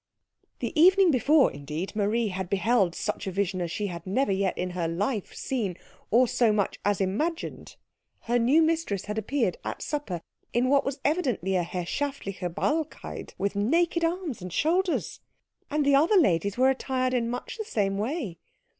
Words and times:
The 0.61 0.73
evening 0.75 1.11
before, 1.11 1.51
indeed, 1.51 1.95
Marie 1.95 2.29
had 2.29 2.49
beheld 2.49 2.95
such 2.95 3.27
a 3.27 3.31
vision 3.31 3.61
as 3.61 3.69
she 3.69 3.85
had 3.85 4.07
never 4.07 4.31
yet 4.31 4.57
in 4.57 4.71
her 4.71 4.87
life 4.87 5.31
seen, 5.35 5.77
or 6.09 6.27
so 6.27 6.51
much 6.51 6.79
as 6.83 6.99
imagined; 7.01 7.75
her 8.21 8.39
new 8.39 8.63
mistress 8.63 9.05
had 9.05 9.19
appeared 9.19 9.57
at 9.63 9.83
supper 9.83 10.21
in 10.53 10.69
what 10.69 10.85
was 10.85 10.99
evidently 11.05 11.55
a 11.55 11.63
herrschaftliche 11.63 12.49
Ballkleid, 12.51 13.35
with 13.37 13.55
naked 13.55 14.03
arms 14.03 14.41
and 14.41 14.51
shoulders, 14.51 15.19
and 15.69 15.85
the 15.85 15.93
other 15.93 16.17
ladies 16.17 16.57
were 16.57 16.71
attired 16.71 17.13
in 17.13 17.29
much 17.29 17.59
the 17.59 17.63
same 17.63 17.99
way. 17.99 18.39